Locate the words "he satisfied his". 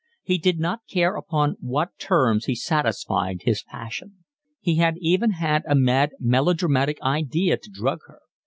2.45-3.61